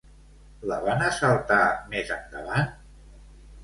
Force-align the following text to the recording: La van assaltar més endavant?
La 0.71 0.79
van 0.85 1.05
assaltar 1.09 1.61
més 1.95 2.13
endavant? 2.19 2.77